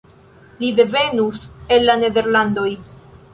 [0.61, 1.43] Li devenus
[1.77, 2.69] el la Nederlandoj.